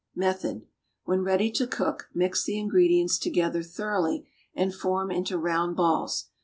[0.15, 0.65] Method.
[1.03, 6.29] When ready to cook, mix the ingredients together thoroughly and form into round balls.